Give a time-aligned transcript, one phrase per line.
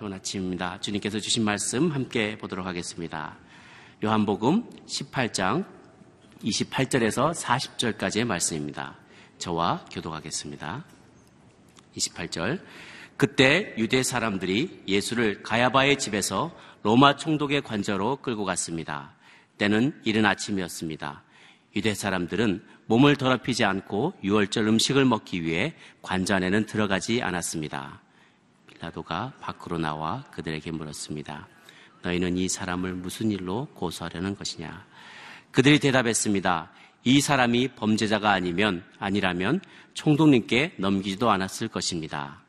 [0.00, 0.80] 좋은 아침입니다.
[0.80, 3.36] 주님께서 주신 말씀 함께 보도록 하겠습니다.
[4.02, 5.66] 요한복음 18장
[6.42, 8.96] 28절에서 40절까지의 말씀입니다.
[9.36, 10.86] 저와 교도하겠습니다.
[11.98, 12.62] 28절.
[13.18, 16.50] 그때 유대 사람들이 예수를 가야바의 집에서
[16.82, 19.12] 로마 총독의 관저로 끌고 갔습니다.
[19.58, 21.22] 때는 이른 아침이었습니다.
[21.76, 28.00] 유대 사람들은 몸을 더럽히지 않고 유월절 음식을 먹기 위해 관저 안에는 들어가지 않았습니다.
[28.80, 31.46] 빌라도가 밖으로 나와 그들에게 물었습니다.
[32.02, 34.86] 너희는 이 사람을 무슨 일로 고소하려는 것이냐?
[35.50, 36.72] 그들이 대답했습니다.
[37.04, 39.60] 이 사람이 범죄자가 아니면 아니라면
[39.94, 42.42] 총독님께 넘기지도 않았을 것입니다.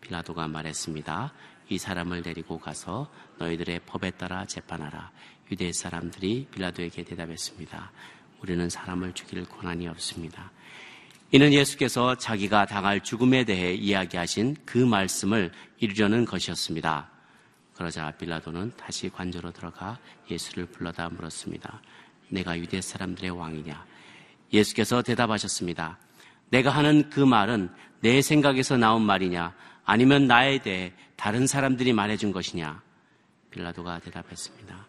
[0.00, 1.32] 빌라도가 말했습니다.
[1.68, 5.10] 이 사람을 데리고 가서 너희들의 법에 따라 재판하라.
[5.50, 7.92] 유대 사람들이 빌라도에게 대답했습니다.
[8.40, 10.50] 우리는 사람을 죽일 권한이 없습니다.
[11.30, 17.10] 이는 예수께서 자기가 당할 죽음에 대해 이야기하신 그 말씀을 이루려는 것이었습니다.
[17.74, 19.98] 그러자 빌라도는 다시 관저로 들어가
[20.30, 21.82] 예수를 불러다 물었습니다.
[22.28, 23.84] 내가 유대 사람들의 왕이냐?
[24.52, 25.98] 예수께서 대답하셨습니다.
[26.50, 27.68] 내가 하는 그 말은
[28.00, 29.54] 내 생각에서 나온 말이냐?
[29.84, 32.80] 아니면 나에 대해 다른 사람들이 말해준 것이냐?
[33.50, 34.86] 빌라도가 대답했습니다.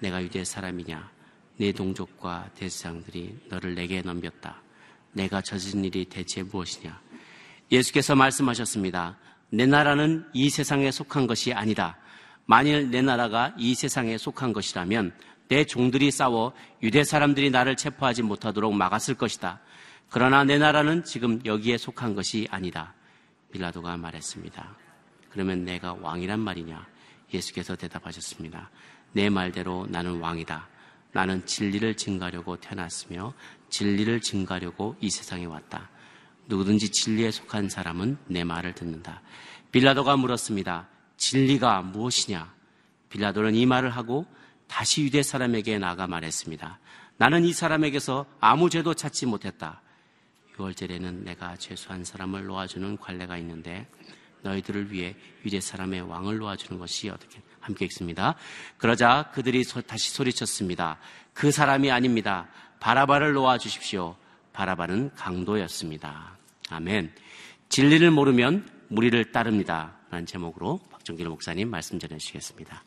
[0.00, 1.10] 내가 유대 사람이냐?
[1.58, 4.65] 내 동족과 대사장들이 너를 내게 넘겼다.
[5.16, 7.00] 내가 저진 일이 대체 무엇이냐?
[7.72, 9.16] 예수께서 말씀하셨습니다.
[9.48, 11.96] 내 나라는 이 세상에 속한 것이 아니다.
[12.44, 15.14] 만일 내 나라가 이 세상에 속한 것이라면
[15.48, 19.60] 내 종들이 싸워 유대 사람들이 나를 체포하지 못하도록 막았을 것이다.
[20.10, 22.92] 그러나 내 나라는 지금 여기에 속한 것이 아니다.
[23.52, 24.76] 빌라도가 말했습니다.
[25.30, 26.86] 그러면 내가 왕이란 말이냐?
[27.32, 28.70] 예수께서 대답하셨습니다.
[29.12, 30.68] 내 말대로 나는 왕이다.
[31.12, 33.32] 나는 진리를 증가하려고 태어났으며
[33.68, 35.90] 진리를 증가하려고 이 세상에 왔다.
[36.46, 39.22] 누구든지 진리에 속한 사람은 내 말을 듣는다.
[39.72, 40.88] 빌라도가 물었습니다.
[41.16, 42.54] 진리가 무엇이냐?
[43.10, 44.26] 빌라도는 이 말을 하고
[44.68, 46.78] 다시 유대 사람에게 나가 말했습니다.
[47.18, 49.80] 나는 이 사람에게서 아무 죄도 찾지 못했다.
[50.56, 53.88] 6월절에는 내가 죄수한 사람을 놓아주는 관례가 있는데
[54.42, 58.36] 너희들을 위해 유대 사람의 왕을 놓아주는 것이 어떻게 함께 읽습니다.
[58.78, 60.98] 그러자 그들이 다시 소리쳤습니다.
[61.32, 62.48] 그 사람이 아닙니다.
[62.86, 64.14] 바라바를 놓아 주십시오.
[64.52, 66.38] 바라바는 강도였습니다.
[66.70, 67.12] 아멘.
[67.68, 69.96] 진리를 모르면 무리를 따릅니다.
[70.08, 72.84] 라는 제목으로 박정길 목사님 말씀 전해 주시겠습니다.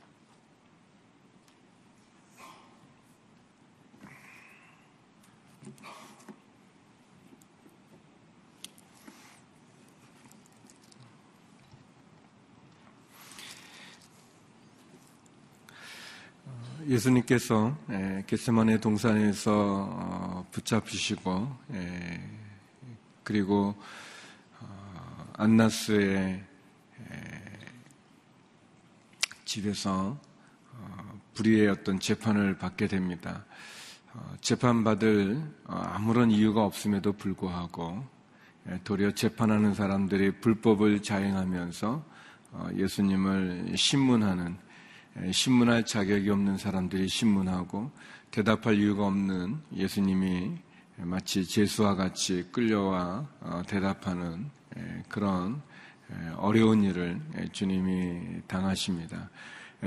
[16.89, 17.77] 예수님께서
[18.25, 19.51] 겟세만의 동산에서
[19.91, 21.55] 어, 붙잡히시고
[23.23, 23.75] 그리고
[24.59, 26.43] 어, 안나스의
[29.45, 30.17] 집에서
[30.73, 33.45] 어, 불의의 어떤 재판을 받게 됩니다.
[34.41, 38.03] 재판받을 아무런 이유가 없음에도 불구하고
[38.83, 42.03] 도리어 재판하는 사람들이 불법을 자행하면서
[42.75, 44.68] 예수님을 신문하는
[45.31, 47.91] 신문할 자격이 없는 사람들이 신문하고
[48.31, 50.57] 대답할 이유가 없는 예수님이
[50.97, 54.49] 마치 재수와 같이 끌려와 어, 대답하는
[55.07, 55.61] 그런
[56.37, 57.19] 어려운 일을
[57.51, 59.29] 주님이 당하십니다.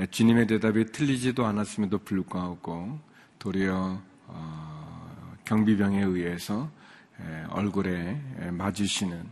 [0.09, 2.99] 주님의 대답이 틀리지도 않았음에도 불구하고
[3.39, 6.69] 도리어 어, 경비병에 의해서
[7.49, 8.21] 얼굴에
[8.51, 9.23] 맞으시는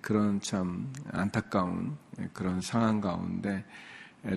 [0.00, 1.96] 그런 참 안타까운
[2.32, 3.64] 그런 상황 가운데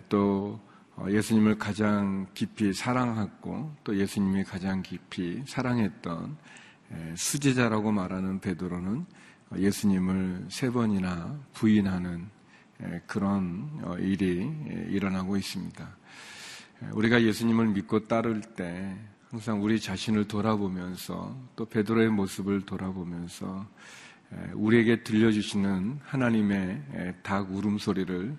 [0.09, 0.69] 또 어,
[1.07, 6.37] 예수님을 가장 깊이 사랑하고 또 예수님이 가장 깊이 사랑했던
[7.15, 9.05] 수제자라고 말하는 베드로는
[9.51, 12.27] 어, 예수님을 세 번이나 부인하는
[13.07, 14.49] 그런 어, 일이
[14.90, 15.97] 일어나고 있습니다.
[16.93, 18.95] 우리가 예수님을 믿고 따를 때
[19.29, 23.67] 항상 우리 자신을 돌아보면서 또 베드로의 모습을 돌아보면서
[24.53, 28.35] 우리에게 들려주시는 하나님의 닭 울음소리를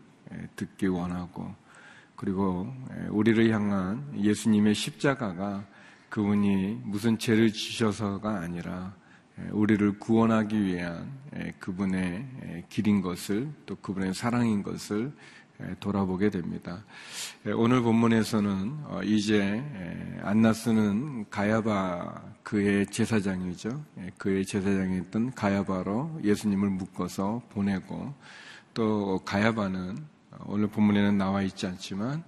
[0.57, 1.55] 듣기 원하고
[2.21, 2.71] 그리고
[3.09, 5.65] 우리를 향한 예수님의 십자가가
[6.11, 8.95] 그분이 무슨 죄를 지셔서가 아니라
[9.53, 11.11] 우리를 구원하기 위한
[11.61, 15.15] 그분의 길인 것을 또 그분의 사랑인 것을
[15.81, 16.85] 돌아보게 됩니다.
[17.57, 19.63] 오늘 본문에서는 어, 이제
[20.23, 23.83] 안나스는 가야바 그의 제사장이죠.
[24.19, 28.13] 그의 제사장이었던 가야바로 예수님을 묶어서 보내고
[28.75, 32.23] 또 가야바는 오늘 본문에는 나와 있지 않지만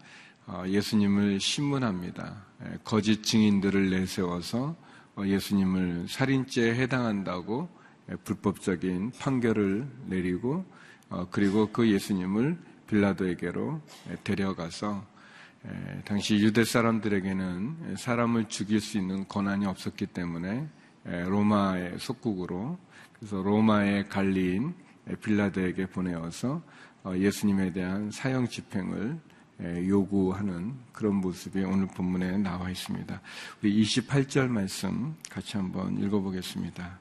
[0.47, 2.44] 어, 예수님을 신문합니다.
[2.64, 4.76] 예, 거짓 증인들을 내세워서
[5.17, 7.69] 어, 예수님을 살인죄에 해당한다고
[8.11, 10.64] 예, 불법적인 판결을 내리고
[11.09, 13.81] 어, 그리고 그 예수님을 빌라도에게로
[14.25, 15.12] 데려가서
[16.05, 20.69] 당시 유대 사람들에게는 사람을 죽일 수 있는 권한이 없었기 때문에
[21.05, 22.76] 로마의 속국으로
[23.14, 24.75] 그래서 로마의 관리인
[25.23, 26.62] 빌라도에게 보내어서 어,
[27.06, 29.19] 예수님에 대한 사형 집행을
[29.88, 33.20] 요구하는 그런 모습이 오늘 본문에 나와 있습니다.
[33.62, 36.99] 우리 28절 말씀 같이 한번 읽어보겠습니다.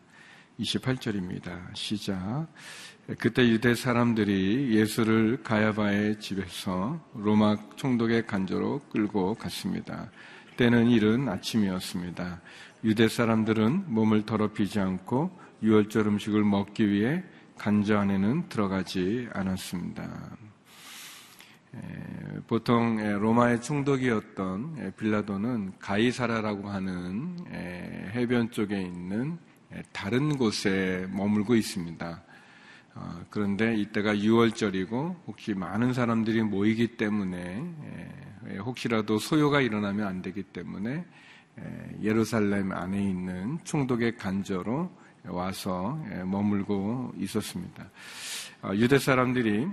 [0.59, 1.75] 28절입니다.
[1.75, 2.47] 시작.
[3.17, 10.11] 그때 유대 사람들이 예수를 가야바의 집에서 로마 총독의 간조로 끌고 갔습니다.
[10.57, 12.41] 때는 이른 아침이었습니다.
[12.83, 15.31] 유대 사람들은 몸을 더럽히지 않고
[15.63, 17.23] 유월절 음식을 먹기 위해
[17.61, 20.35] 간저 안에는 들어가지 않았습니다.
[22.47, 27.37] 보통 로마의 총독이었던 빌라도는 가이사라라고 하는
[28.15, 29.37] 해변 쪽에 있는
[29.91, 32.23] 다른 곳에 머물고 있습니다.
[32.95, 37.63] 어, 그런데 이때가 6월절이고 혹시 많은 사람들이 모이기 때문에
[38.65, 41.05] 혹시라도 소요가 일어나면 안 되기 때문에
[42.01, 44.89] 예루살렘 안에 있는 총독의 간저로
[45.27, 47.89] 와서 머물고 있었습니다.
[48.63, 49.67] 어, 유대 사람들이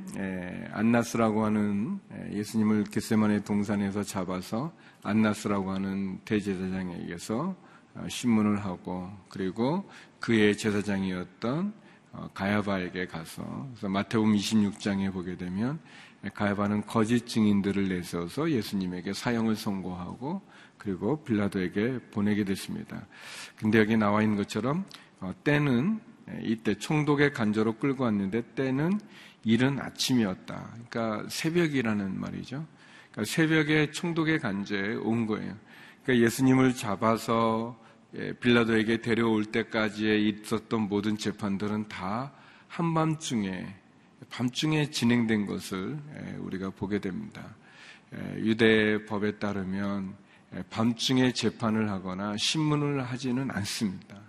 [0.72, 2.00] 안나스라고 하는
[2.32, 4.72] 예수님을 겟세만의 동산에서 잡아서
[5.02, 7.54] 안나스라고 하는 대제사장에게서
[7.94, 9.88] 어, 신문을 하고 그리고
[10.20, 11.72] 그의 제사장이었던
[12.12, 15.78] 어, 가야바에게 가서 마태복음 26장에 보게 되면
[16.34, 20.42] 가야바는 거짓 증인들을 내세워서 예수님에게 사형을 선고하고
[20.76, 23.06] 그리고 빌라도에게 보내게 됐습니다.
[23.56, 24.84] 근데 여기 나와 있는 것처럼 어,
[25.44, 26.00] 때는
[26.42, 29.00] 이때 총독의 간저로 끌고 왔는데 때는
[29.44, 30.70] 이른 아침이었다.
[30.72, 32.66] 그러니까 새벽이라는 말이죠.
[33.10, 35.56] 그러니까 새벽에 총독의 간저에 온 거예요.
[36.02, 37.78] 그러니까 예수님을 잡아서
[38.16, 42.32] 예, 빌라도에게 데려올 때까지에 있었던 모든 재판들은 다
[42.68, 43.66] 한밤중에
[44.30, 47.54] 밤중에 진행된 것을 예, 우리가 보게 됩니다.
[48.14, 50.14] 예, 유대 법에 따르면
[50.70, 54.27] 밤중에 재판을 하거나 신문을 하지는 않습니다.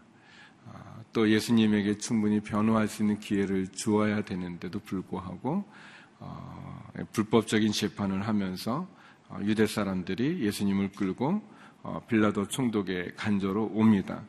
[1.10, 5.66] 아, 또 예수님에게 충분히 변호할 수 있는 기회를 주어야 되는데도 불구하고
[6.20, 6.84] 어,
[7.14, 8.88] 불법적인 재판을 하면서
[9.28, 11.42] 어, 유대 사람들이 예수님을 끌고
[11.82, 14.24] 어, 빌라도 총독의 간조로 옵니다.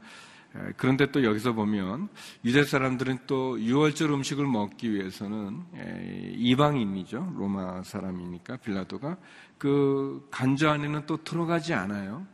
[0.76, 2.08] 그런데 또 여기서 보면
[2.44, 5.62] 유대 사람들은 또 유월절 음식을 먹기 위해서는
[6.34, 7.34] 이방인이죠.
[7.36, 9.16] 로마 사람이니까 빌라도가
[9.58, 12.26] 그 간조 안에는 또 들어가지 않아요.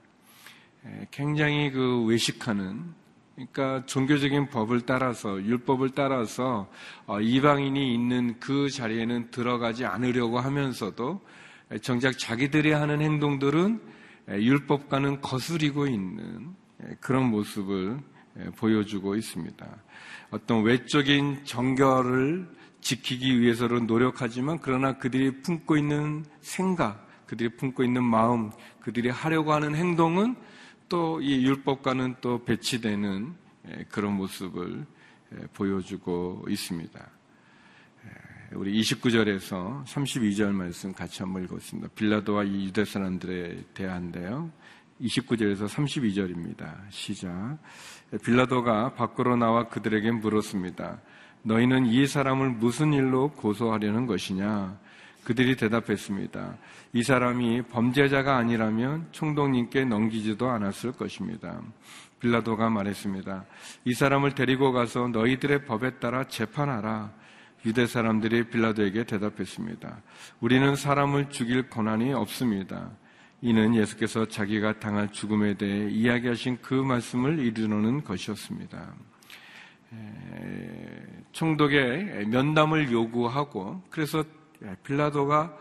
[1.11, 2.95] 굉장히 그 외식하는
[3.37, 6.71] 그러니까 종교적인 법을 따라서 율법을 따라서
[7.05, 11.21] 어, 이방인이 있는 그 자리에는 들어가지 않으려고 하면서도
[11.83, 13.81] 정작 자기들이 하는 행동들은
[14.29, 16.55] 율법과는 거스리고 있는
[17.01, 17.99] 그런 모습을
[18.57, 19.67] 보여주고 있습니다.
[20.31, 22.49] 어떤 외적인 정결을
[22.81, 28.51] 지키기 위해서로 노력하지만 그러나 그들이 품고 있는 생각, 그들이 품고 있는 마음,
[28.81, 30.37] 그들이 하려고 하는 행동은
[30.89, 33.35] 또 이 율법과는 또 배치되는
[33.89, 34.87] 그런 모습을
[35.55, 37.11] 보여주고 있습니다.
[38.53, 41.89] 우리 29절에서 32절 말씀 같이 한번 읽었습니다.
[41.97, 44.51] 빌라도와 이 유대 사람들에 대한데요.
[45.01, 46.77] 29절에서 32절입니다.
[46.91, 47.59] 시작.
[48.25, 51.01] 빌라도가 밖으로 나와 그들에게 물었습니다.
[51.43, 54.79] 너희는 이 사람을 무슨 일로 고소하려는 것이냐?
[55.27, 56.57] 그들이 대답했습니다.
[56.93, 61.61] 이 사람이 범죄자가 아니라면 총독님께 넘기지도 않았을 것입니다.
[62.21, 63.45] 빌라도가 말했습니다.
[63.87, 67.13] 이 사람을 데리고 가서 너희들의 법에 따라 재판하라.
[67.65, 70.01] 유대 사람들이 빌라도에게 대답했습니다.
[70.39, 72.93] 우리는 사람을 죽일 권한이 없습니다.
[73.43, 78.95] 이는 예수께서 자기가 당할 죽음에 대해 이야기하신 그 말씀을 이르는 것이었습니다.
[81.33, 84.23] 총독의 면담을 요구하고 그래서
[84.83, 85.57] 빌라도가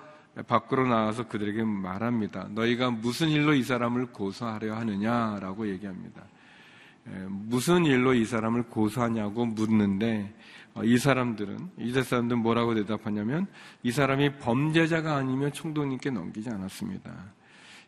[0.48, 2.48] 밖으로 나와서 그들에게 말합니다.
[2.52, 6.24] 너희가 무슨 일로 이 사람을 고소하려 하느냐라고 얘기합니다.
[7.28, 10.34] 무슨 일로 이 사람을 고소하냐고 묻는데
[10.76, 13.48] 어, 이 사람들은 이세 사람들은 뭐라고 대답하냐면
[13.82, 17.12] 이 사람이 범죄자가 아니면 총독님께 넘기지 않았습니다.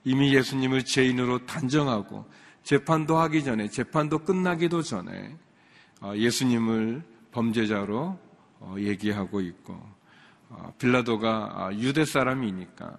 [0.06, 2.26] 이미 예수님을 죄인으로 단정하고
[2.64, 5.36] 재판도 하기 전에 재판도 끝나기도 전에
[6.00, 8.18] 어, 예수님을 범죄자로
[8.60, 9.78] 어, 얘기하고 있고
[10.78, 12.96] 빌라도가 아, 유대 사람이니까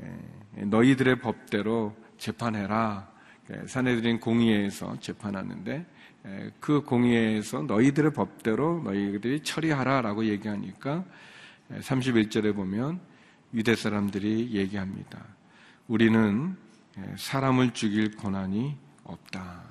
[0.00, 3.12] 예, 너희들의 법대로 재판해라.
[3.52, 5.86] 예, 사내들인 공의회에서 재판하는데
[6.58, 11.04] 그 공의에서 너희들의 법대로 너희들이 처리하라라고 얘기하니까
[11.70, 12.98] 31절에 보면
[13.52, 15.22] 유대 사람들이 얘기합니다.
[15.86, 16.56] 우리는
[17.16, 18.74] 사람을 죽일 권한이
[19.04, 19.64] 없다.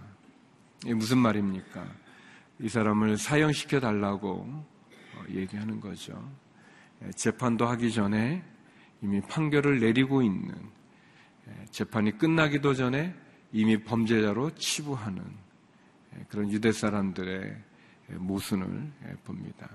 [0.85, 1.87] 이게 무슨 말입니까?
[2.59, 4.45] 이 사람을 사형시켜 달라고
[5.15, 6.13] 어, 얘기하는 거죠.
[7.15, 8.43] 재판도 하기 전에
[9.01, 10.53] 이미 판결을 내리고 있는
[11.71, 13.13] 재판이 끝나기도 전에
[13.51, 15.23] 이미 범죄자로 치부하는
[16.29, 17.55] 그런 유대 사람들의
[18.17, 18.91] 모순을
[19.23, 19.69] 봅니다.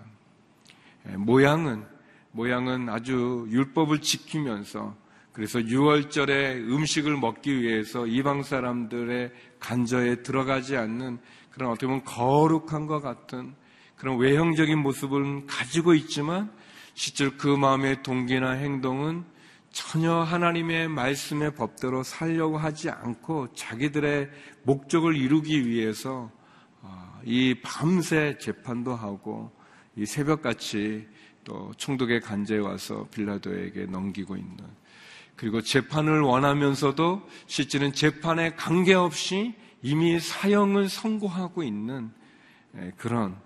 [1.17, 1.85] 모양은
[2.33, 4.97] 모양은 아주 율법을 지키면서
[5.33, 11.19] 그래서 6월절에 음식을 먹기 위해서 이방 사람들의 간저에 들어가지 않는
[11.51, 13.55] 그런 어떻게 보면 거룩한 것 같은
[13.97, 16.51] 그런 외형적인 모습을 가지고 있지만
[16.99, 19.25] 실제로 그 마음의 동기나 행동은
[19.71, 24.29] 전혀 하나님의 말씀의 법대로 살려고 하지 않고 자기들의
[24.65, 26.29] 목적을 이루기 위해서
[26.83, 29.53] 어, 이 밤새 재판도 하고
[29.95, 31.07] 이 새벽같이
[31.45, 34.57] 또 총독의 간제에 와서 빌라도에게 넘기고 있는
[35.37, 42.11] 그리고 재판을 원하면서도 실제는 재판에 관계없이 이미 사형을 선고하고 있는
[42.97, 43.37] 그런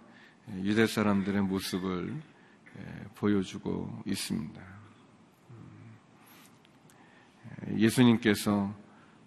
[0.64, 2.31] 유대 사람들의 모습을
[3.14, 4.60] 보여주고 있습니다.
[7.76, 8.74] 예수님께서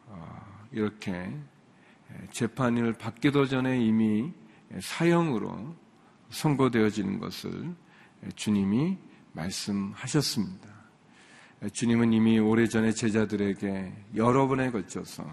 [0.08, 1.36] 어, 이렇게
[2.32, 4.34] 재판을 받기도 전에 이미
[4.80, 5.76] 사형으로
[6.30, 7.76] 선고되어지는 것을
[8.36, 8.98] 주님이
[9.34, 10.70] 말씀하셨습니다.
[11.72, 15.26] 주님은 이미 오래전에 제자들에게 여러 번에 걸쳐서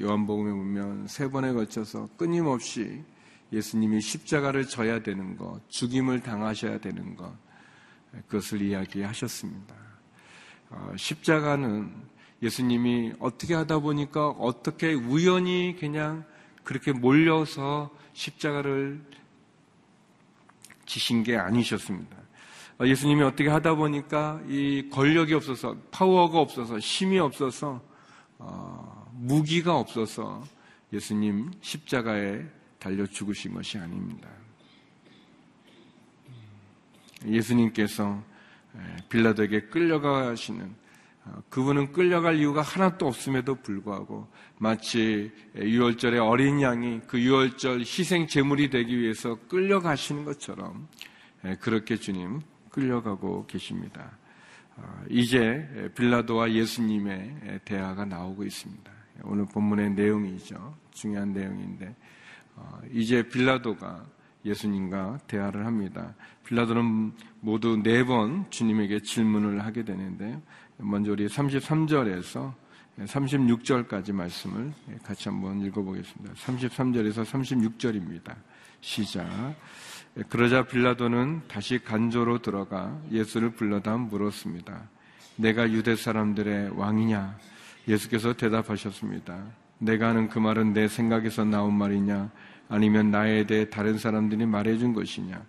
[0.00, 3.02] 요한복음에 보면 세 번에 걸쳐서 끊임없이
[3.52, 7.32] 예수님이 십자가를 져야 되는 것, 죽임을 당하셔야 되는 것,
[8.28, 9.74] 그것을 이야기하셨습니다.
[10.70, 11.94] 어, 십자가는
[12.42, 16.24] 예수님이 어떻게 하다 보니까 어떻게 우연히 그냥
[16.62, 19.00] 그렇게 몰려서 십자가를
[20.86, 22.16] 지신 게 아니셨습니다.
[22.80, 27.80] 어, 예수님이 어떻게 하다 보니까 이 권력이 없어서 파워가 없어서 힘이 없어서
[28.38, 30.44] 어, 무기가 없어서
[30.92, 32.44] 예수님 십자가에
[32.78, 34.28] 달려 죽으신 것이 아닙니다.
[37.26, 38.22] 예수님께서
[39.08, 40.84] 빌라도에게 끌려가시는
[41.26, 44.28] 어, 그분은 끌려갈 이유가 하나도 없음에도 불구하고
[44.58, 50.86] 마치 유월절에 어린 양이 그 유월절 희생 제물이 되기 위해서 끌려가시는 것처럼
[51.60, 52.40] 그렇게 주님
[52.70, 54.18] 끌려가고 계십니다.
[54.76, 58.92] 어, 이제 빌라도와 예수님의 대화가 나오고 있습니다.
[59.22, 60.76] 오늘 본문의 내용이죠.
[60.92, 61.94] 중요한 내용인데
[62.56, 64.04] 어, 이제 빌라도가
[64.44, 66.14] 예수님과 대화를 합니다.
[66.44, 70.40] 빌라도는 모두 네 번 주님에게 질문을 하게 되는데요.
[70.78, 72.52] 먼저 우리 33절에서
[72.98, 74.72] 36절까지 말씀을
[75.02, 76.34] 같이 한번 읽어보겠습니다.
[76.34, 78.34] 33절에서 36절입니다.
[78.80, 79.26] 시작.
[80.28, 84.88] 그러자 빌라도는 다시 간조로 들어가 예수를 불러다 물었습니다.
[85.36, 87.36] 내가 유대 사람들의 왕이냐?
[87.88, 89.44] 예수께서 대답하셨습니다.
[89.78, 92.30] 내가 하는 그 말은 내 생각에서 나온 말이냐?
[92.74, 95.40] 아니면 나에 대해 다른 사람들이 말해준 것이냐?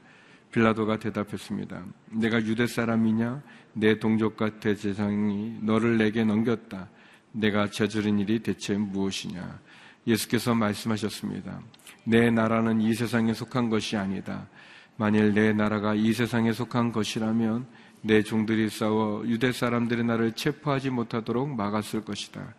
[0.52, 1.84] 빌라도가 대답했습니다.
[2.12, 3.42] 내가 유대 사람이냐?
[3.74, 6.88] 내 동족과 대제사장이 너를 내게 넘겼다.
[7.32, 9.60] 내가 저지른 일이 대체 무엇이냐?
[10.06, 11.62] 예수께서 말씀하셨습니다.
[12.04, 14.48] 내 나라는 이 세상에 속한 것이 아니다.
[14.96, 17.66] 만일 내 나라가 이 세상에 속한 것이라면
[18.02, 22.54] 내 종들이 싸워 유대 사람들의 나를 체포하지 못하도록 막았을 것이다.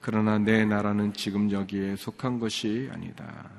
[0.00, 3.50] 그러나 내 나라는 지금 여기에 속한 것이 아니다.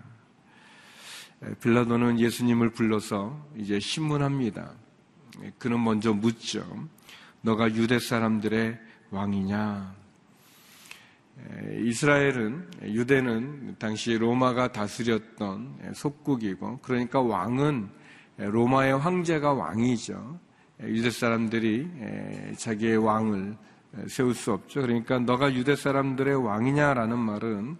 [1.61, 4.71] 빌라도는 예수님을 불러서 이제 신문합니다.
[5.57, 6.65] 그는 먼저 묻죠.
[7.41, 8.79] 너가 유대 사람들의
[9.11, 9.95] 왕이냐?
[11.83, 17.89] 이스라엘은 유대는 당시 로마가 다스렸던 속국이고 그러니까 왕은
[18.37, 20.39] 로마의 황제가 왕이죠.
[20.83, 21.89] 유대 사람들이
[22.57, 23.57] 자기의 왕을
[24.07, 24.81] 세울 수 없죠.
[24.81, 27.77] 그러니까 너가 유대 사람들의 왕이냐라는 말은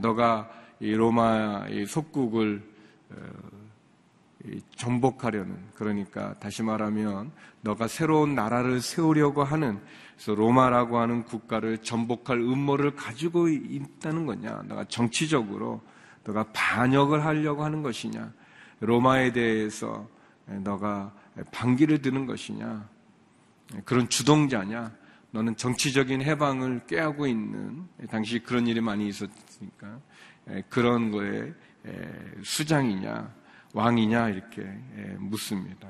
[0.00, 0.50] 너가
[0.80, 2.75] 이 로마 의 속국을
[3.10, 3.16] 어,
[4.76, 7.32] 정복하려는 그러니까 다시 말하면
[7.62, 9.80] 너가 새로운 나라를 세우려고 하는
[10.14, 14.62] 그래서 로마라고 하는 국가를 전복할 음모를 가지고 있다는 거냐?
[14.66, 15.82] 너가 정치적으로
[16.24, 18.32] 너가 반역을 하려고 하는 것이냐?
[18.80, 20.08] 로마에 대해서
[20.46, 21.12] 너가
[21.52, 22.88] 반기를 드는 것이냐?
[23.84, 24.92] 그런 주동자냐?
[25.32, 30.00] 너는 정치적인 해방을 꾀하고 있는 당시 그런 일이 많이 있었으니까
[30.70, 31.52] 그런 거에
[32.42, 33.34] 수장이냐
[33.72, 34.62] 왕이냐 이렇게
[35.18, 35.88] 묻습니다.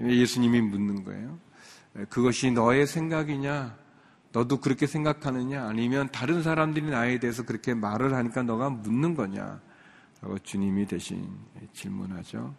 [0.00, 1.38] 예수님이 묻는 거예요.
[2.08, 3.76] 그것이 너의 생각이냐?
[4.32, 5.64] 너도 그렇게 생각하느냐?
[5.64, 9.60] 아니면 다른 사람들이 나에 대해서 그렇게 말을 하니까 너가 묻는 거냐?
[10.20, 11.28] 라고 주님이 대신
[11.72, 12.54] 질문하죠.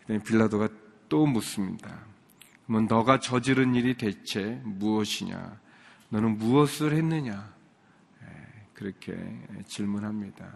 [0.00, 0.68] 그다음에 빌라도가
[1.08, 2.00] 또 묻습니다.
[2.66, 5.60] 그러면 너가 저지른 일이 대체 무엇이냐?
[6.08, 7.52] 너는 무엇을 했느냐?
[8.80, 9.14] 그렇게
[9.66, 10.50] 질문합니다.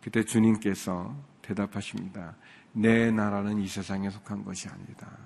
[0.00, 2.34] 그때 주님께서 대답하십니다.
[2.72, 5.18] 내 나라는 이 세상에 속한 것이 아니다.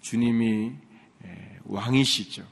[0.00, 0.72] 주님이
[1.64, 2.46] 왕이시죠.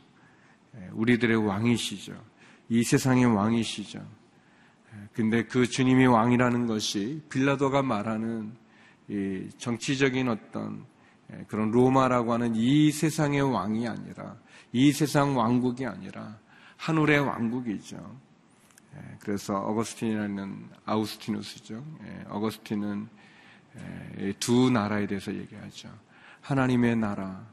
[0.93, 2.23] 우리들의 왕이시죠.
[2.69, 4.07] 이 세상의 왕이시죠.
[5.15, 8.55] 근데 그 주님이 왕이라는 것이 빌라도가 말하는
[9.57, 10.85] 정치적인 어떤
[11.49, 14.37] 그런 로마라고 하는 이 세상의 왕이 아니라
[14.71, 16.39] 이 세상 왕국이 아니라
[16.77, 18.23] 하늘의 왕국이죠.
[19.21, 21.85] 그래서 어거스틴이라는 아우스티누스죠.
[22.29, 23.09] 어거스틴은
[24.39, 25.89] 두 나라에 대해서 얘기하죠.
[26.41, 27.47] 하나님의 나라,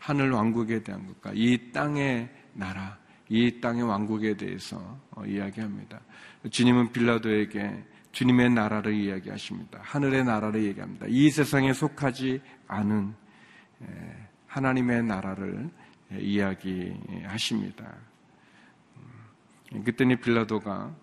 [0.00, 2.98] 하늘 왕국에 대한 것과 이 땅의 나라,
[3.28, 6.00] 이 땅의 왕국에 대해서 어, 이야기합니다.
[6.50, 9.80] 주님은 빌라도에게 주님의 나라를 이야기하십니다.
[9.82, 11.06] 하늘의 나라를 얘기합니다.
[11.08, 13.14] 이 세상에 속하지 않은
[14.46, 15.68] 하나님의 나라를
[16.16, 17.92] 이야기하십니다.
[19.72, 20.94] 음, 그때는 빌라도가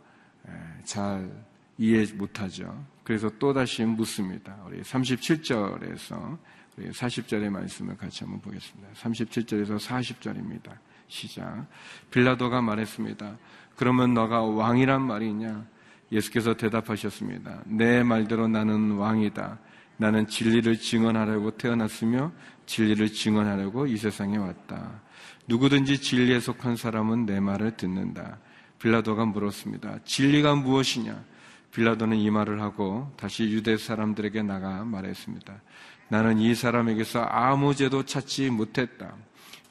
[0.84, 1.32] 잘
[1.78, 2.86] 이해 못하죠.
[3.04, 4.56] 그래서 또다시 묻습니다.
[4.68, 6.38] 우리 37절에서
[6.78, 8.90] 우리 40절의 말씀을 같이 한번 보겠습니다.
[8.94, 10.78] 37절에서 40절입니다.
[11.08, 11.68] 시작.
[12.12, 13.38] 빌라도가 말했습니다.
[13.76, 15.66] 그러면 너가 왕이란 말이냐?
[16.12, 17.64] 예수께서 대답하셨습니다.
[17.66, 19.60] 내 말대로 나는 왕이다.
[19.98, 22.32] 나는 진리를 증언하려고 태어났으며
[22.66, 25.02] 진리를 증언하려고 이 세상에 왔다.
[25.48, 28.40] 누구든지 진리에 속한 사람은 내 말을 듣는다.
[28.82, 30.00] 빌라도가 물었습니다.
[30.06, 31.24] 진리가 무엇이냐?
[31.72, 35.62] 빌라도는 이 말을 하고 다시 유대 사람들에게 나가 말했습니다.
[36.10, 39.16] 나는 이 사람에게서 아무 죄도 찾지 못했다.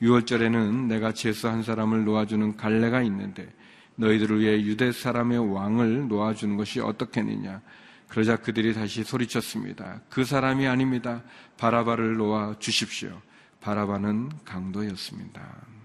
[0.01, 3.53] 6월절에는 내가 제수 한 사람을 놓아주는 갈래가 있는데
[3.97, 7.61] 너희들을 위해 유대 사람의 왕을 놓아주는 것이 어떻겠느냐.
[8.09, 10.01] 그러자 그들이 다시 소리쳤습니다.
[10.09, 11.23] 그 사람이 아닙니다.
[11.59, 13.21] 바라바를 놓아 주십시오.
[13.61, 15.80] 바라바는 강도였습니다.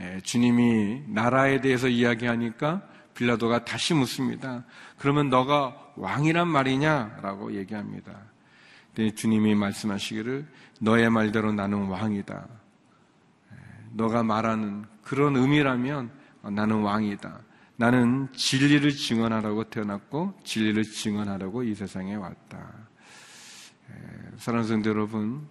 [0.00, 2.82] 예, 주님이 나라에 대해서 이야기하니까
[3.14, 4.64] 빌라도가 다시 묻습니다.
[4.96, 7.18] 그러면 너가 왕이란 말이냐?
[7.22, 8.18] 라고 얘기합니다.
[9.14, 10.46] 주님이 말씀하시기를
[10.80, 12.48] 너의 말대로 나는 왕이다.
[13.92, 16.10] 너가 말하는 그런 의미라면
[16.42, 17.40] 나는 왕이다.
[17.76, 22.72] 나는 진리를 증언하라고 태어났고 진리를 증언하라고 이 세상에 왔다.
[24.36, 25.46] 사랑하는 성도 여러분,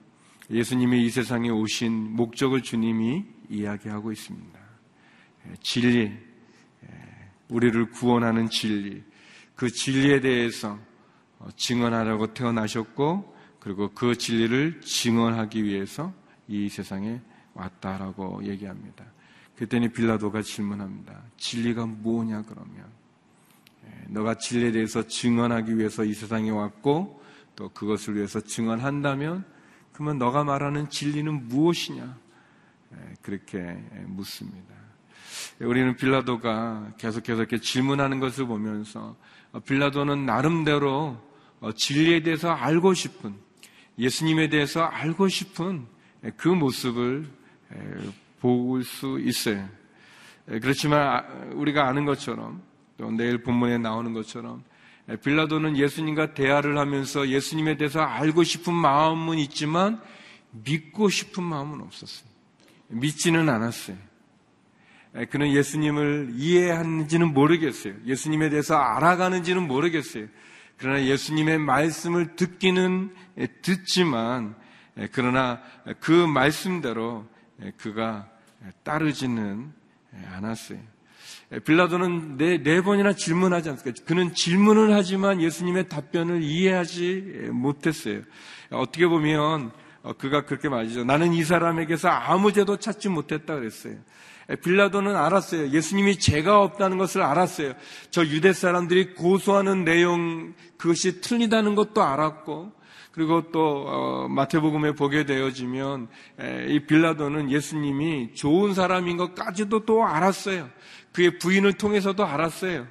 [0.49, 4.59] 예수님이 이 세상에 오신 목적을 주님이 이야기하고 있습니다.
[5.61, 6.11] 진리,
[7.49, 9.03] 우리를 구원하는 진리,
[9.55, 10.79] 그 진리에 대해서
[11.55, 16.13] 증언하라고 태어나셨고 그리고 그 진리를 증언하기 위해서
[16.47, 17.19] 이 세상에
[17.53, 19.05] 왔다라고 얘기합니다.
[19.57, 21.21] 그때는 빌라도가 질문합니다.
[21.37, 22.85] 진리가 뭐냐 그러면
[23.85, 27.21] 예, 너가 진리에 대해서 증언하기 위해서 이 세상에 왔고
[27.55, 29.43] 또 그것을 위해서 증언한다면
[29.91, 32.28] 그러면 너가 말하는 진리는 무엇이냐 예,
[33.21, 33.59] 그렇게
[34.07, 34.73] 묻습니다.
[35.59, 39.15] 우리는 빌라도가 계속해서 이렇게 질문하는 것을 보면서
[39.65, 41.17] 빌라도는 나름대로
[41.75, 43.35] 진리에 대해서 알고 싶은
[43.97, 45.85] 예수님에 대해서 알고 싶은
[46.37, 47.29] 그 모습을
[48.39, 49.67] 볼 수 있어요.
[50.45, 51.23] 그렇지만 아,
[51.53, 52.63] 우리가 아는 것처럼
[52.97, 54.63] 또 내일 본문에 나오는 것처럼
[55.23, 60.01] 빌라도는 예수님과 대화를 하면서 예수님에 대해서 알고 싶은 마음은 있지만
[60.51, 62.28] 믿고 싶은 마음은 없었어요.
[62.89, 63.97] 믿지는 않았어요.
[65.31, 67.95] 그는 예수님을 이해하는지는 모르겠어요.
[68.05, 70.27] 예수님에 대해서 알아가는지는 모르겠어요.
[70.77, 73.13] 그러나 예수님의 말씀을 듣기는
[73.61, 74.55] 듣지만
[75.11, 75.61] 그러나
[75.99, 77.27] 그 말씀대로
[77.77, 78.29] 그가
[78.83, 79.73] 따르지는
[80.31, 80.79] 않았어요.
[81.65, 84.05] 빌라도는 네, 네 번이나 질문하지 않습니까?
[84.05, 88.21] 그는 질문을 하지만 예수님의 답변을 이해하지 못했어요.
[88.69, 89.71] 어떻게 보면
[90.17, 91.03] 그가 그렇게 말이죠.
[91.03, 93.95] 나는 이 사람에게서 아무 죄도 찾지 못했다 그랬어요.
[94.63, 95.69] 빌라도는 알았어요.
[95.69, 97.73] 예수님이 죄가 없다는 것을 알았어요.
[98.09, 102.71] 저 유대 사람들이 고소하는 내용 그것이 틀리다는 것도 알았고
[103.11, 106.07] 그리고 또 어, 마태복음에 보게 되어지면
[106.69, 110.69] 이 빌라도는 예수님이 좋은 사람인 것까지도 또 알았어요.
[111.11, 112.87] 그의 부인을 통해서도 알았어요.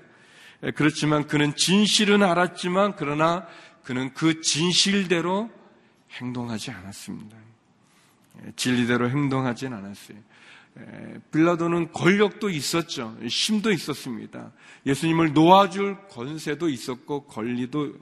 [0.74, 3.46] 그렇지만 그는 진실은 알았지만 그러나
[3.84, 5.50] 그는 그 진실대로
[6.12, 7.36] 행동하지 않았습니다.
[8.56, 10.18] 진리대로 행동하진 않았어요.
[11.32, 13.16] 빌라도는 권력도 있었죠.
[13.22, 14.52] 힘도 있었습니다.
[14.86, 17.94] 예수님을 놓아줄 권세도 있었고 권리도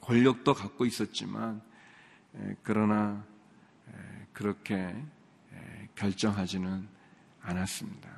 [0.00, 1.60] 권력도 갖고 있었지만
[2.62, 3.24] 그러나
[4.32, 4.94] 그렇게
[5.94, 6.88] 결정하지는
[7.42, 8.08] 않았습니다.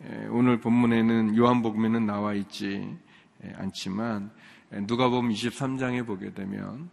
[0.00, 2.96] 음, 오늘 본문에는 요한복음에는 나와 있지
[3.54, 4.30] 않지만
[4.70, 6.90] 누가복음 23장에 보게 되면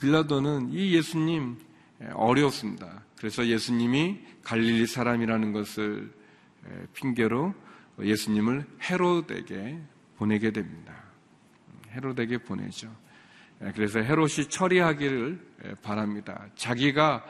[0.00, 1.56] 빌라도는 이 예수님
[2.14, 3.04] 어려웠습니다.
[3.16, 6.12] 그래서 예수님이 갈릴리 사람이라는 것을
[6.94, 7.54] 핑계로
[8.00, 9.80] 예수님을 헤롯에게
[10.16, 10.94] 보내게 됩니다.
[11.90, 12.94] 헤롯에게 보내죠.
[13.74, 16.46] 그래서 헤롯이 처리하기를 바랍니다.
[16.54, 17.24] 자기가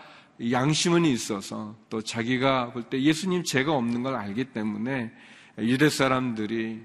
[0.50, 5.12] 양심은 있어서 또 자기가 볼 때 예수님 죄가 없는 걸 알기 때문에
[5.58, 6.84] 유대 사람들이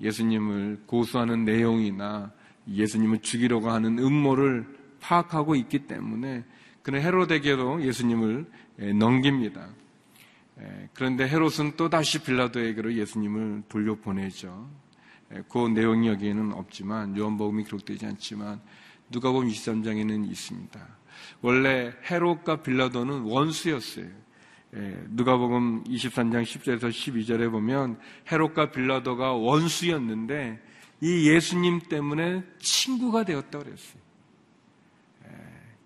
[0.00, 2.32] 예수님을 고수하는 내용이나
[2.68, 4.66] 예수님을 죽이려고 하는 음모를
[5.00, 6.44] 파악하고 있기 때문에
[6.82, 8.46] 그는 헤롯에게도 예수님을
[8.98, 9.68] 넘깁니다.
[10.94, 14.70] 그런데 헤롯은 또 다시 빌라도에게로 예수님을 돌려보내죠.
[15.48, 18.60] 그 내용이 여기에는 없지만 요한복음이 기록되지 않지만
[19.10, 20.88] 누가복음 23장에는 있습니다.
[21.42, 24.06] 원래 헤롯과 빌라도는 원수였어요.
[25.10, 27.98] 누가복음 23장 10절에서 12절에 보면
[28.30, 30.60] 헤롯과 빌라도가 원수였는데
[31.00, 34.04] 이 예수님 때문에 친구가 되었다고 그랬어요.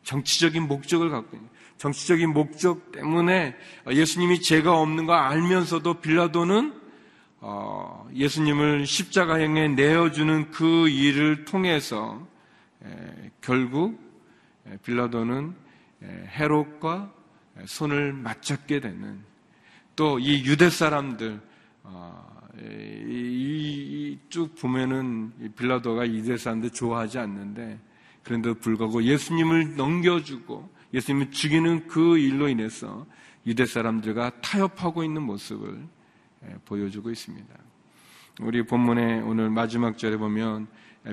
[0.04, 3.56] 정치적인 목적을 갖고 있는 정치적인 목적 때문에
[3.90, 6.80] 예수님이 죄가 없는 거 알면서도 빌라도는
[7.40, 12.26] 어, 예수님을 십자가형에 내어주는 그 일을 통해서
[13.40, 14.00] 결국
[14.82, 15.54] 빌라도는
[16.02, 17.12] 헤롯과
[17.66, 19.22] 손을 맞잡게 되는
[19.98, 21.40] 또 이 유대 사람들
[22.60, 26.04] 어, 쭉 보면은 빌라도가
[26.36, 27.78] 사람들 좋아하지 않는데
[28.24, 33.06] 그런데도 불구하고 예수님을 넘겨주고 예수님을 죽이는 그 일로 인해서
[33.46, 35.86] 유대 사람들과 타협하고 있는 모습을
[36.66, 37.54] 보여주고 있습니다.
[38.40, 40.68] 우리 본문의 오늘 마지막 절에 보면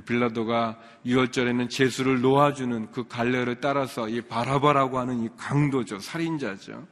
[0.06, 6.00] 빌라도가 6월절에는 제수를 놓아주는 그 갈래를 따라서 이 바라바라고 하는 이 강도죠.
[6.00, 6.86] 살인자죠.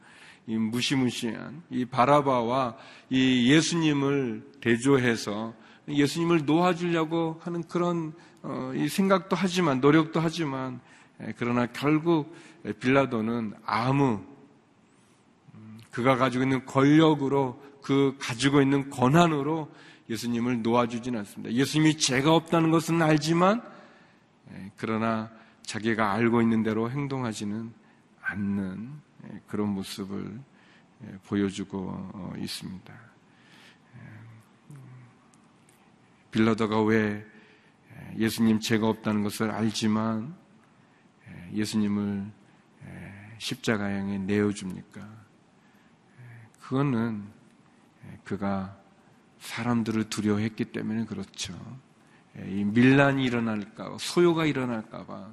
[0.46, 2.76] 이 무시무시한 이 바라바와
[3.10, 5.54] 이 예수님을 대조해서
[5.88, 10.80] 예수님을 놓아주려고 하는 그런 어, 이 생각도 하지만 노력도 하지만
[11.38, 12.34] 그러나 결국
[12.80, 14.20] 빌라도는 아무
[15.54, 19.70] 음, 그가 가지고 있는 권력으로 그 가지고 있는 권한으로
[20.08, 21.54] 예수님을 놓아주진 않습니다.
[21.54, 23.62] 예수님이 죄가 없다는 것은 알지만
[24.52, 25.30] 예, 그러나
[25.62, 27.72] 자기가 알고 있는 대로 행동하지는
[28.22, 29.03] 않는 예,
[29.46, 30.40] 그런 모습을
[31.04, 32.94] 예, 보여주고 어, 있습니다.
[36.30, 37.24] 빌라도가 왜
[38.16, 40.34] 예수님 죄가 없다는 것을 알지만
[41.52, 42.28] 예수님을
[43.38, 45.08] 십자가형에 내어줍니까?
[46.60, 47.24] 그거는
[48.24, 48.76] 그가
[49.38, 51.54] 사람들을 두려워했기 때문에 그렇죠.
[52.38, 55.28] 예, 이 밀란이 일어날까, 소요가 일어날까봐.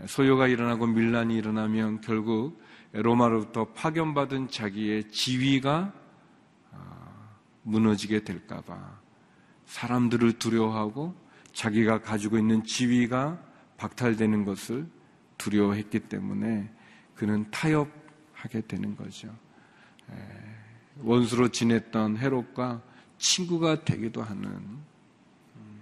[0.00, 2.60] 예, 소요가 일어나고 밀란이 일어나면 결국
[2.92, 5.92] 로마로부터 파견받은 자기의 지위가
[6.72, 7.28] 아,
[7.62, 9.00] 무너지게 될까봐.
[9.66, 11.14] 사람들을 두려워하고
[11.52, 13.40] 자기가 가지고 있는 지위가
[13.76, 14.86] 박탈되는 것을
[15.38, 16.70] 두려워했기 때문에
[17.14, 19.28] 그는 타협하게 되는 거죠.
[20.12, 20.16] 예,
[20.98, 22.82] 원수로 지냈던 헤롯과
[23.18, 25.80] 친구가 되기도 하는 음,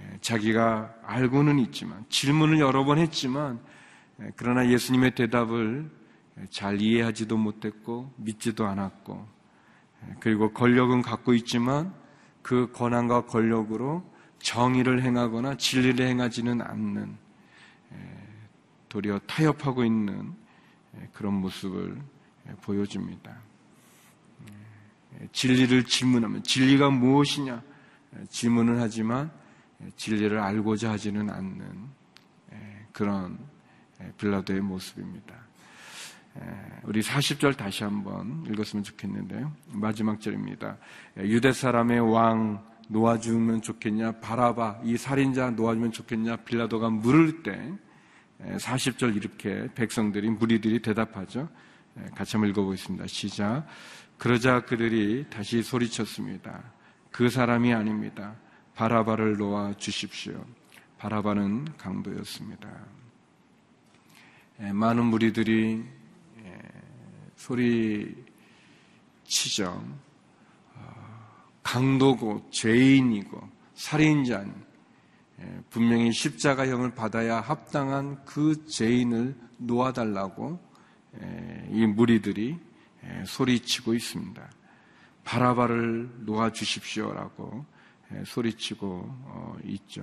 [0.00, 3.60] 예, 자기가 알고는 있지만 질문을 여러 번 했지만
[4.20, 5.90] 예, 그러나 예수님의 대답을
[6.50, 9.26] 잘 이해하지도 못했고 믿지도 않았고
[10.04, 11.94] 예, 그리고 권력은 갖고 있지만
[12.42, 14.04] 그 권한과 권력으로
[14.38, 17.16] 정의를 행하거나 진리를 행하지는 않는
[18.88, 20.34] 도리어 타협하고 있는
[21.12, 22.00] 그런 모습을
[22.62, 23.36] 보여줍니다.
[25.32, 27.62] 진리를 질문하면 진리가 무엇이냐
[28.28, 29.32] 질문을 하지만
[29.96, 31.88] 진리를 알고자 하지는 않는
[32.92, 33.38] 그런
[34.18, 35.34] 빌라도의 모습입니다.
[36.84, 39.52] 우리 40절 다시 한번 읽었으면 좋겠는데요.
[39.72, 40.76] 마지막 절입니다.
[41.18, 44.20] 유대 사람의 왕 놓아주면 좋겠냐?
[44.20, 46.36] 바라바 이 살인자 놓아주면 좋겠냐?
[46.36, 47.72] 빌라도가 물을 때
[48.40, 51.48] 40절 이렇게 백성들이 무리들이 대답하죠.
[52.14, 53.06] 같이 한번 읽어보겠습니다.
[53.06, 53.66] 시작.
[54.18, 56.62] 그러자 그들이 다시 소리쳤습니다.
[57.10, 58.34] 그 사람이 아닙니다.
[58.74, 60.44] 바라바를 놓아 주십시오.
[60.98, 62.68] 바라바는 강도였습니다.
[64.60, 65.95] 예, 많은 무리들이 예,
[69.26, 69.84] 소리치죠.
[70.74, 70.80] 어,
[71.62, 73.40] 강도고 죄인이고
[73.74, 74.52] 살인자니
[75.40, 80.58] 예, 분명히 십자가형을 받아야 합당한 그 죄인을 놓아달라고
[81.70, 82.58] 이 무리들이
[83.04, 84.50] 예, 소리치고 있습니다.
[85.24, 87.64] 바라바를 놓아 주십시오라고
[88.12, 90.02] 예, 소리치고 어, 있죠.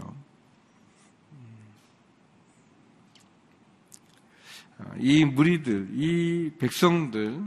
[5.00, 7.40] 이 무리들, 이 백성들,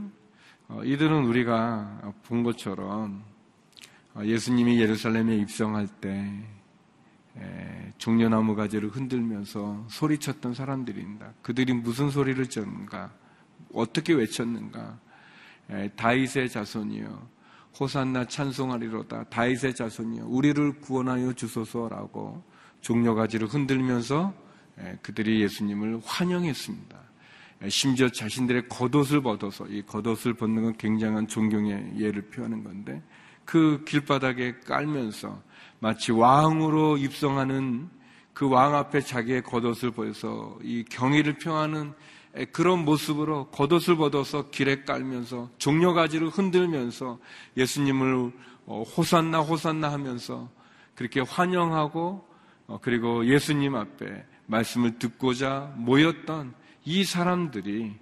[0.69, 3.23] 어, 이들은 우리가 본 것처럼
[4.21, 6.43] 예수님이 예루살렘에 입성할 때
[7.97, 11.33] 종려나무 가지를 흔들면서 소리쳤던 사람들입니다.
[11.41, 13.11] 그들이 무슨 소리를 쳤는가?
[13.73, 14.99] 어떻게 외쳤는가?
[15.95, 17.27] 다윗의 자손이요
[17.79, 22.43] 호산나 찬송하리로다 다윗의 자손이요 우리를 구원하여 주소서라고
[22.81, 24.33] 종려 가지를 흔들면서
[25.01, 27.06] 그들이 예수님을 환영했습니다.
[27.69, 33.01] 심지어 자신들의 겉옷을 벗어서 이 겉옷을 벗는 건 굉장한 존경의 예를 표하는 건데
[33.45, 35.41] 그 길바닥에 깔면서
[35.79, 37.89] 마치 왕으로 입성하는
[38.37, 41.93] 그 왕 앞에 자기의 겉옷을 벗어서 이 경의를 표하는
[42.51, 47.17] 그런 모습으로 겉옷을 벗어서 길에 깔면서 종려가지를 흔들면서
[47.57, 48.31] 예수님을
[48.67, 50.49] 어, 호산나 호산나 하면서
[50.93, 52.27] 그렇게 환영하고
[52.67, 56.53] 어, 그리고 예수님 앞에 말씀을 듣고자 모였던
[56.87, 57.95] 이 사람들이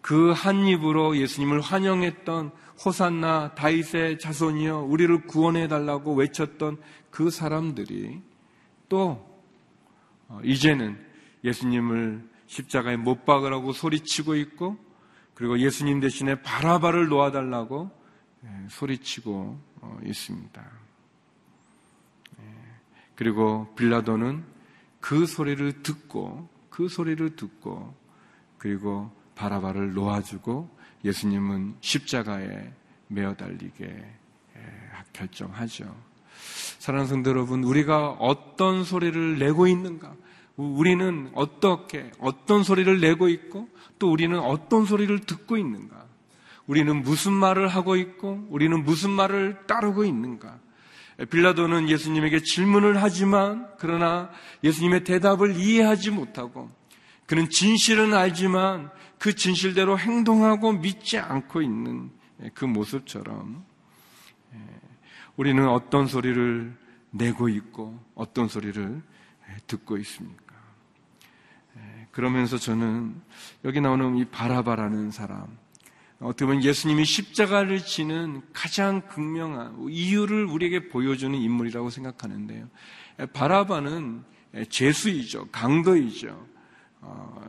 [0.00, 6.78] 그 한 입으로 예수님을 환영했던 호산나 다윗의 자손이여 우리를 구원해 달라고 외쳤던
[7.10, 8.22] 그 사람들이
[8.88, 9.28] 또
[10.28, 10.98] 어, 이제는
[11.44, 14.78] 예수님을 십자가에 못 박으라고 소리치고 있고
[15.34, 17.90] 그리고 예수님 대신에 바라바를 놓아달라고
[18.44, 20.70] 예, 소리치고 어, 있습니다.
[22.40, 22.44] 예,
[23.16, 24.44] 그리고 빌라도는
[24.98, 27.99] 그 소리를 듣고 그 소리를 듣고
[28.60, 30.68] 그리고 바라바를 놓아주고
[31.02, 32.70] 예수님은 십자가에
[33.08, 34.60] 메어 달리게 예,
[35.14, 35.92] 결정하죠.
[36.78, 40.14] 사랑하는 성도 여러분, 우리가 어떤 소리를 내고 있는가?
[40.56, 43.68] 우리는 어떻게, 어떤 소리를 내고 있고,
[43.98, 46.04] 또 우리는 어떤 소리를 듣고 있는가?
[46.66, 50.58] 우리는 무슨 말을 하고 있고, 우리는 무슨 말을 따르고 있는가?
[51.30, 54.30] 빌라도는 예수님에게 질문을 하지만, 그러나
[54.62, 56.70] 예수님의 대답을 이해하지 못하고,
[57.30, 62.10] 그는 진실은 알지만 그 진실대로 행동하고 믿지 않고 있는
[62.54, 63.64] 그 모습처럼,
[65.36, 66.76] 우리는 어떤 소리를
[67.12, 69.00] 내고 있고, 어떤 소리를
[69.68, 70.56] 듣고 있습니까?
[72.10, 73.14] 그러면서 저는
[73.64, 75.56] 여기 나오는 이 바라바라는 사람,
[76.18, 82.68] 어떻게 보면 예수님이 십자가를 지는 가장 극명한 이유를 우리에게 보여주는 인물이라고 생각하는데요.
[83.32, 84.24] 바라바는
[84.68, 85.46] 죄수이죠.
[85.52, 86.50] 강도이죠.
[87.00, 87.42] 어,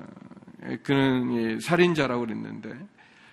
[0.83, 2.77] 그는 살인자라고 그랬는데,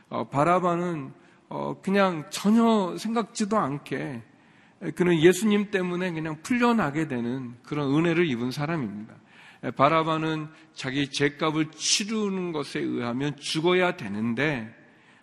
[0.09, 1.13] 어, 바라바는
[1.51, 4.23] 어, 그냥 전혀 생각지도 않게
[4.95, 9.15] 그는 예수님 때문에 그냥 풀려나게 되는 그런 은혜를 입은 사람입니다.
[9.77, 14.73] 바라바는 자기 죄값을 치르는 것에 의하면 죽어야 되는데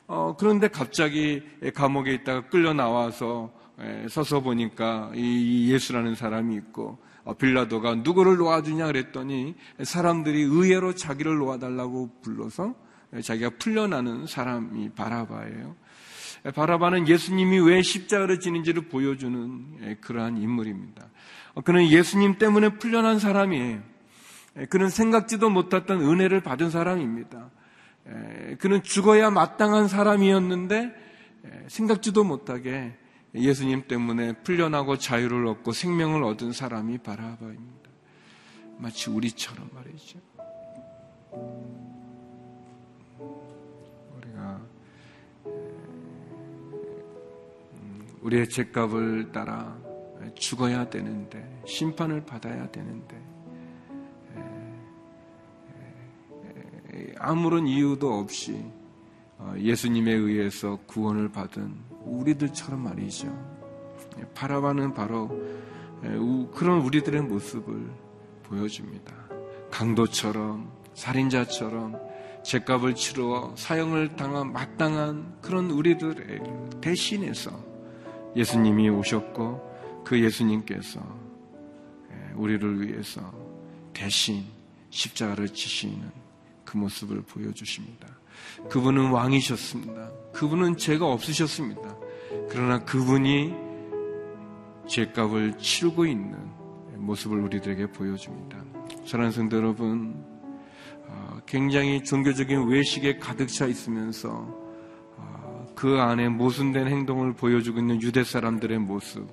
[0.08, 1.42] 어, 그런데 갑자기
[1.74, 3.54] 감옥에 있다가 끌려 나와서
[4.10, 7.00] 서서 보니까 이 예수라는 사람이 있고 어,
[7.34, 12.76] 빌라도가 누구를 놓아주냐 그랬더니 사람들이 의외로 자기를 놓아달라고 불러서
[13.24, 15.76] 자기가 풀려나는 사람이 바라바예요.
[16.54, 21.08] 바라바는 예수님이 왜 십자가를 지는지를 보여주는 그러한 인물입니다.
[21.56, 23.82] 어, 그는 예수님 때문에 풀려난 사람이에요.
[24.58, 27.50] 예, 그는 생각지도 못했던 은혜를 받은 사람입니다.
[28.08, 30.96] 예, 그는 죽어야 마땅한 사람이었는데
[31.46, 32.96] 예, 생각지도 못하게
[33.36, 37.90] 예수님 때문에 풀려나고 자유를 얻고 생명을 얻은 사람이 바라바입니다.
[38.78, 40.20] 마치 우리처럼 말이죠.
[44.18, 44.62] 우리가
[47.76, 49.78] 음, 우리의 죄값을 따라
[50.36, 53.26] 죽어야 되는데 심판을 받아야 되는데
[57.18, 58.64] 아무런 이유도 없이
[59.38, 63.28] 어, 예수님에 의해서 구원을 받은 우리들처럼 말이죠.
[64.34, 65.30] 바라바는 바로
[66.54, 67.90] 그런 우리들의 모습을
[68.44, 69.14] 보여줍니다.
[69.72, 72.00] 강도처럼 살인자처럼
[72.44, 76.42] 죄값을 치루어 사형을 당한 마땅한 그런 우리들의
[76.80, 77.52] 대신해서
[78.36, 81.02] 예수님이 오셨고 그 예수님께서
[82.36, 83.34] 우리를 위해서
[83.94, 84.44] 대신
[84.92, 86.12] 십자가를 지시는
[86.64, 88.08] 그 모습을 보여주십니다.
[88.70, 90.12] 그분은 왕이셨습니다.
[90.34, 91.95] 그분은 죄가 없으셨습니다.
[92.50, 93.54] 그러나 그분이
[94.88, 96.38] 죄값을 치르고 있는
[96.98, 98.64] 모습을 우리들에게 보여줍니다.
[99.06, 100.24] 사랑하는 성도 여러분,
[101.08, 104.30] 어, 굉장히 종교적인 외식에 가득 차 있으면서
[105.18, 109.28] 어, 그 안에 모순된 행동을 보여주고 있는 유대 사람들의 모습,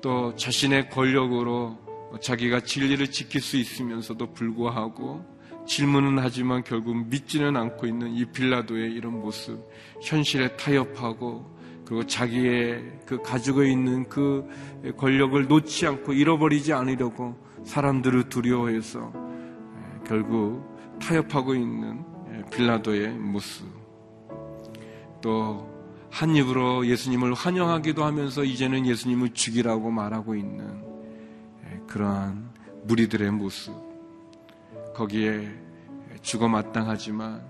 [0.00, 1.78] 또 자신의 권력으로
[2.20, 5.24] 자기가 진리를 지킬 수 있으면서도 불구하고
[5.66, 9.68] 질문은 하지만 결국 믿지는 않고 있는 이 빌라도의 이런 모습,
[10.02, 11.59] 현실에 타협하고
[11.90, 14.48] 그리고 자기의 그 가지고 있는 그
[14.96, 19.12] 권력을 놓지 않고 잃어버리지 않으려고 사람들을 두려워해서
[20.06, 22.04] 결국 타협하고 있는
[22.52, 23.66] 빌라도의 모습.
[25.20, 25.68] 또
[26.10, 30.82] 한 입으로 예수님을 환영하기도 하면서 이제는 예수님을 죽이라고 말하고 있는
[31.86, 32.50] 그러한
[32.84, 33.72] 무리들의 모습.
[34.94, 35.48] 거기에
[36.20, 37.42] 죽어 마땅하지만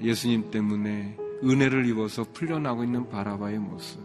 [0.00, 4.00] 예수님 때문에 은혜를 입어서 풀려나고 있는 바라바의 모습.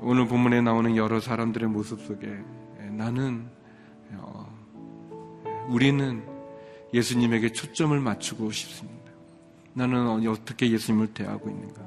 [0.00, 2.26] 오늘 본문에 나오는 여러 사람들의 모습 속에
[2.90, 3.48] 나는
[4.12, 4.46] 어,
[5.68, 6.22] 우리는
[6.92, 9.12] 예수님에게 초점을 맞추고 싶습니다.
[9.72, 11.82] 나는 어떻게 예수님을 대하고 있는가?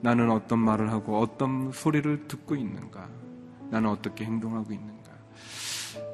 [0.00, 3.08] 나는 어떤 말을 하고 어떤 소리를 듣고 있는가?
[3.70, 5.10] 나는 어떻게 행동하고 있는가?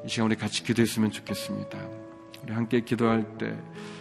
[0.04, 1.78] 이 시간 우리 같이 기도했으면 좋겠습니다.
[2.42, 3.56] 우리 함께 기도할 때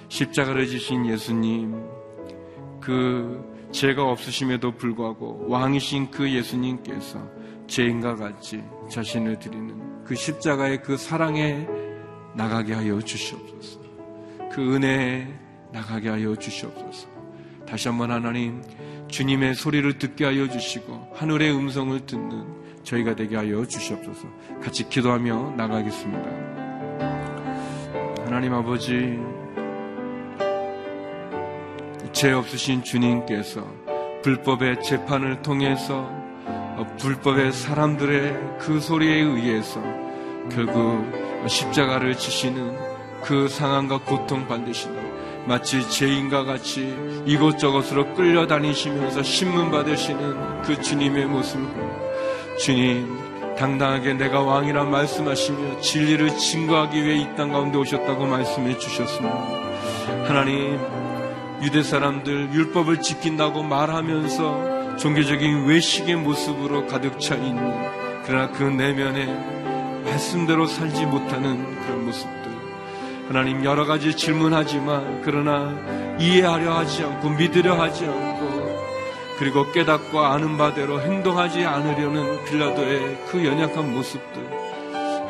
[0.10, 1.82] 십자가를 지신 예수님,
[2.82, 7.20] 그 죄가 없으심에도 불구하고 왕이신 그 예수님께서
[7.68, 11.68] 죄인과 같이 자신을 드리는 그 십자가의 그 사랑에
[12.36, 13.80] 나가게 하여 주시옵소서.
[14.52, 15.28] 그 은혜에
[15.72, 17.08] 나가게 하여 주시옵소서.
[17.68, 18.62] 다시 한번 하나님,
[19.08, 22.46] 주님의 소리를 듣게 하여 주시고 하늘의 음성을 듣는
[22.84, 24.28] 저희가 되게 하여 주시옵소서.
[24.62, 26.30] 같이 기도하며 나가겠습니다.
[28.26, 29.18] 하나님 아버지,
[32.14, 33.66] 죄 없으신 주님께서
[34.22, 36.10] 불법의 재판을 통해서
[37.00, 39.82] 불법의 사람들의 그 소리에 의해서
[40.52, 41.04] 결국
[41.48, 42.78] 십자가를 지시는
[43.24, 46.96] 그 상황과 고통 받으시는 마치 죄인과 같이
[47.26, 51.68] 이곳저곳으로 끌려다니시면서 신문 받으시는 그 주님의 모습을
[52.60, 59.36] 주님 당당하게 내가 왕이라 말씀하시며 진리를 증거하기 위해 이 땅 가운데 오셨다고 말씀해 주셨습니다.
[60.28, 60.80] 하나님
[61.64, 67.74] 유대 사람들 율법을 지킨다고 말하면서 종교적인 외식의 모습으로 가득 차 있는
[68.26, 69.26] 그러나 그 내면에
[70.04, 72.52] 말씀대로 살지 못하는 그런 모습들.
[73.30, 75.74] 하나님 여러 가지 질문하지만 그러나
[76.20, 78.44] 이해하려 하지 않고 믿으려 하지 않고
[79.40, 84.46] 그리고 깨닫고 아는 바대로 행동하지 않으려는 빌라도의 그 연약한 모습들.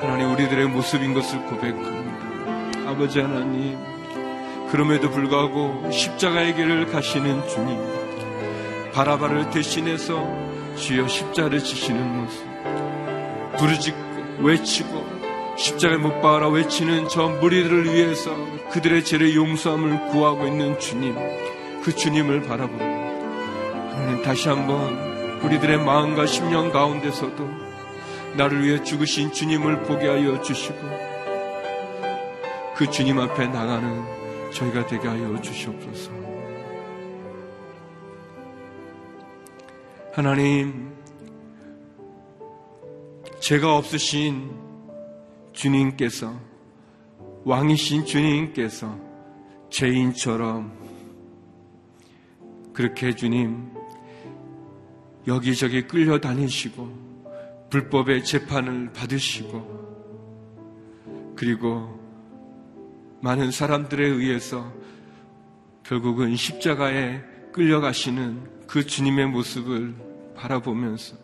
[0.01, 2.89] 하나님 우리들의 모습인 것을 고백합니다.
[2.89, 3.92] 아버지 하나님
[4.73, 7.77] 그럼에도 불구하고 십자가의 길을 가시는 주님,
[8.91, 10.27] 바라바를 대신해서
[10.75, 12.43] 주여 십자를 지시는 모습,
[13.59, 13.99] 부르짖고
[14.39, 15.05] 외치고
[15.59, 18.35] 십자가에 못 박아라 외치는 저 무리들을 위해서
[18.71, 21.15] 그들의 죄를 용서함을 구하고 있는 주님,
[21.83, 22.83] 그 주님을 바라봅니다.
[23.95, 27.47] 하나님 다시 한번 우리들의 마음과 심령 가운데서도
[28.37, 30.79] 나를 위해 죽으신 주님을 보게 하여 주시고
[32.75, 34.22] 그 주님 앞에 나가는
[34.53, 36.11] 저희가 되게 하여 주시옵소서.
[40.13, 40.93] 하나님,
[43.39, 44.51] 죄가 없으신
[45.53, 46.33] 주님께서,
[47.45, 48.97] 왕이신 주님께서
[49.69, 50.71] 죄인처럼
[52.73, 53.71] 그렇게 주님
[55.27, 59.83] 여기저기 끌려다니시고 불법의 재판을 받으시고
[61.35, 62.02] 그리고
[63.23, 64.69] 많은 사람들에 의해서
[65.83, 67.21] 결국은 십자가에
[67.53, 69.95] 끌려가시는 그 주님의 모습을
[70.35, 71.15] 바라보면서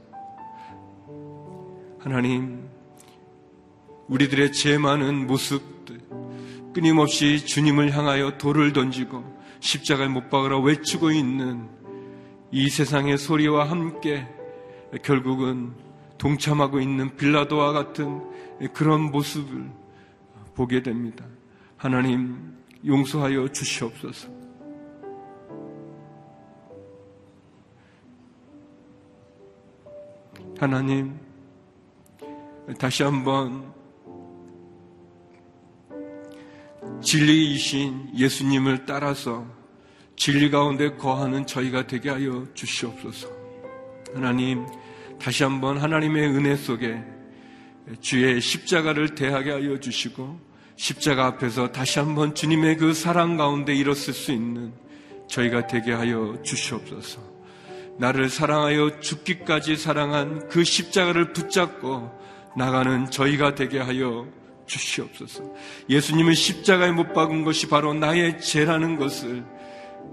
[1.99, 2.69] 하나님,
[4.07, 5.99] 우리들의 죄 많은 모습들,
[6.73, 9.21] 끊임없이 주님을 향하여 돌을 던지고
[9.59, 11.67] 십자가에 못 박으라 외치고 있는
[12.49, 14.25] 이 세상의 소리와 함께
[15.03, 15.73] 결국은
[16.17, 18.23] 동참하고 있는 빌라도와 같은
[18.71, 19.69] 그런 모습을
[20.55, 21.25] 보게 됩니다.
[21.79, 24.27] 하나님 용서하여 주시옵소서.
[30.57, 31.17] 하나님
[32.77, 33.73] 다시 한번
[37.01, 39.47] 진리이신 예수님을 따라서
[40.17, 43.29] 진리 가운데 거하는 저희가 되게 하여 주시옵소서.
[44.13, 44.67] 하나님,
[45.17, 47.01] 다시 한번 하나님의 은혜 속에
[48.01, 50.48] 주의 십자가를 대하게 하여 주시고,
[50.79, 54.71] 십자가 앞에서 다시 한번 주님의 그 사랑 가운데 일었을 수 있는
[55.27, 57.19] 저희가 되게 하여 주시옵소서.
[57.97, 62.09] 나를 사랑하여 죽기까지 사랑한 그 십자가를 붙잡고
[62.55, 64.25] 나가는 저희가 되게 하여
[64.67, 65.43] 주시옵소서.
[65.89, 69.43] 예수님을 십자가에 못 박은 것이 바로 나의 죄라는 것을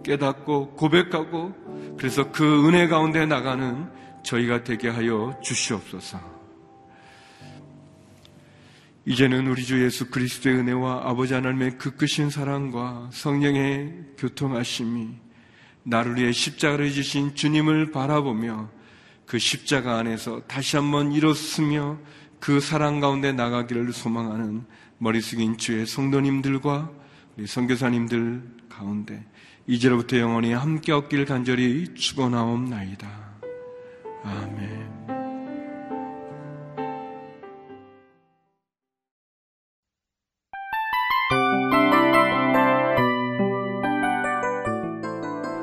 [0.02, 1.54] 깨닫고 고백하고
[1.96, 3.88] 그래서 그 은혜 가운데 나가는
[4.24, 6.35] 저희가 되게 하여 주시옵소서.
[9.06, 15.10] 이제는 우리 주 예수 그리스도의 은혜와 아버지 하나님의 그 크신 사랑과 성령의 교통하심이
[15.84, 18.68] 나를 위해 십자가를 지신 주님을 바라보며
[19.24, 21.98] 그 십자가 안에서 다시 한번 일었으며
[22.40, 24.64] 그 사랑 가운데 나가기를 소망하는
[24.98, 26.90] 머리 숙인 주의 성도님들과
[27.36, 29.24] 우리 선교사님들 가운데
[29.68, 33.08] 이제로부터 영원히 함께 얻길 간절히 축원하옵나이다.
[34.24, 34.95] 아멘.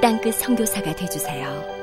[0.00, 1.79] 땅끝 성교사가 되주세요